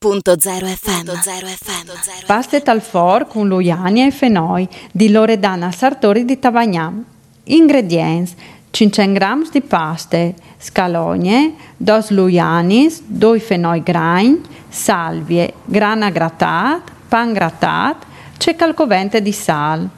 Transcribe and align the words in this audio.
Radio.0 0.00 0.76
FM. 0.76 1.08
FM. 1.08 2.24
Paste 2.24 2.62
al 2.66 2.80
for 2.80 3.26
con 3.26 3.48
Luiania 3.48 4.06
e 4.06 4.12
fenoi 4.12 4.68
di 4.92 5.10
Loredana 5.10 5.72
Sartori 5.72 6.24
di 6.24 6.38
Tavagnam. 6.38 7.04
Ingredients 7.42 8.32
500 8.70 9.18
g 9.18 9.50
di 9.50 9.60
paste, 9.60 10.34
scalogne, 10.56 11.54
dos 11.76 12.10
luianis, 12.10 13.02
due 13.06 13.40
fenoi 13.40 13.82
grain, 13.82 14.40
salvie, 14.68 15.52
grana 15.64 16.10
gratat, 16.10 16.92
pan 17.08 17.32
gratat, 17.32 18.06
c'è 18.38 18.54
calcovente 18.54 19.20
di 19.20 19.32
sal. 19.32 19.88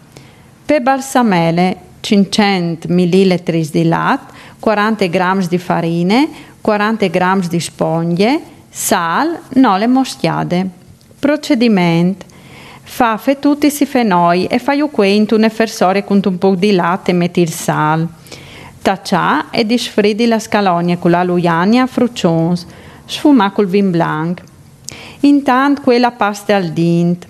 Per 0.65 0.81
balsamele 0.81 1.77
500 2.01 2.89
ml 2.89 3.69
di 3.71 3.85
latte, 3.85 4.33
40 4.61 5.07
g 5.09 5.47
di 5.47 5.59
farine, 5.59 6.29
40 6.63 7.07
g 7.07 7.49
di 7.49 7.61
spoglie, 7.61 8.59
Sal, 8.73 9.37
no 9.55 9.77
le 9.79 9.89
moschiade. 9.89 10.69
Procedimento. 11.19 12.25
Fa 12.83 13.21
tutti 13.41 13.69
si 13.69 13.85
fenoi 13.85 14.47
e 14.47 14.61
fai 14.61 14.79
quento 14.93 15.35
un 15.35 15.43
effersore 15.43 16.05
con 16.05 16.21
un 16.25 16.39
po' 16.39 16.55
di 16.55 16.71
latte 16.71 17.11
e 17.11 17.15
metti 17.15 17.41
il 17.41 17.51
sal. 17.51 18.07
Taccia 18.81 19.51
e 19.51 19.67
disfridi 19.67 20.27
la 20.27 20.39
scalonia 20.39 20.99
con 20.99 21.11
la 21.11 21.25
luiania 21.25 21.89
fruccions, 21.89 22.65
sfuma 23.07 23.51
col 23.51 23.67
vin 23.67 23.91
blanc. 23.91 24.41
Intanto 25.21 25.83
quella 25.83 26.13
pasta 26.13 26.55
al 26.55 26.69
dint. 26.71 27.27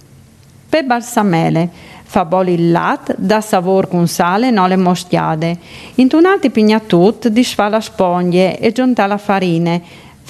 Per 0.68 0.84
balsamele, 0.84 1.70
fa 2.04 2.26
bolli 2.26 2.52
il 2.52 2.70
latte, 2.70 3.14
da 3.16 3.40
savor 3.40 3.88
con 3.88 4.06
sale 4.06 4.50
no 4.50 4.66
le 4.66 4.76
moschiade. 4.76 5.58
Intunati 5.94 6.50
pignatut, 6.50 7.28
disfa 7.28 7.68
la 7.68 7.80
spoglie 7.80 8.58
e 8.58 8.72
giunta 8.72 9.06
la 9.06 9.18
farina 9.18 9.80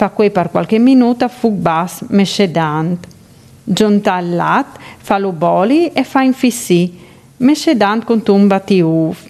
Fa 0.01 0.09
quei 0.09 0.31
per 0.31 0.51
qualche 0.51 0.79
minuto 0.79 1.29
fu 1.29 1.51
bas 1.51 2.03
mescedant. 2.09 3.07
Giunta 3.63 4.17
il 4.17 4.35
lat, 4.35 4.79
fa 4.97 5.19
lo 5.19 5.31
boli 5.31 5.93
e 5.93 6.05
fa 6.05 6.23
infissi, 6.23 6.99
mescedant 7.37 8.05
con 8.05 8.23
tumba 8.23 8.61
tiuf. 8.61 9.29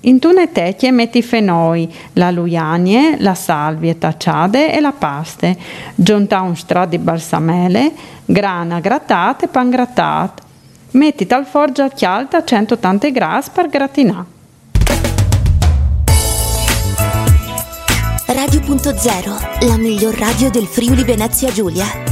In 0.00 0.18
tune 0.18 0.50
tecchie 0.50 0.92
metti 0.92 1.20
fenoi, 1.20 1.92
la 2.14 2.30
luianie, 2.30 3.20
la 3.20 3.34
salvie 3.34 3.98
tacciade 3.98 4.72
e 4.72 4.80
la 4.80 4.92
paste. 4.92 5.54
Giunta 5.94 6.40
un 6.40 6.56
stra 6.56 6.86
di 6.86 6.96
balsamele, 6.96 7.92
grana 8.24 8.80
grattate 8.80 9.44
e 9.44 9.48
pan 9.48 9.68
grattat. 9.68 10.40
Metti 10.92 11.26
tal 11.26 11.44
forgia 11.44 11.90
chialta 11.90 12.38
a 12.38 12.44
180 12.44 13.10
gradi 13.10 13.46
per 13.52 13.68
gratinare. 13.68 14.37
Radio.0, 18.58 19.66
la 19.68 19.76
miglior 19.76 20.14
radio 20.16 20.50
del 20.50 20.66
Friuli 20.66 21.04
Venezia 21.04 21.52
Giulia. 21.52 22.07